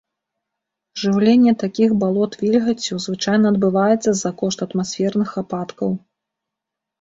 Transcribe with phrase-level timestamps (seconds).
[1.01, 5.91] Жыўленне такіх балот вільгаццю звычайна адбываецца за кошт атмасферных ападкаў.